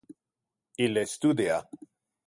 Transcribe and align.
Ille 0.87 1.05
studia. 1.13 1.63